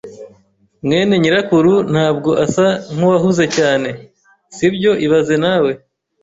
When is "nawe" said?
5.43-5.71